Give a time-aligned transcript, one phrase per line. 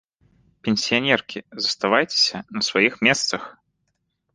[0.67, 3.41] Пенсіянеркі, заставайцеся на сваіх месцах!